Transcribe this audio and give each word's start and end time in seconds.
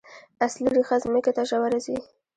اصلي 0.45 0.69
ریښه 0.75 0.95
ځمکې 1.03 1.31
ته 1.35 1.41
ژوره 1.49 1.79
ځي 1.85 1.97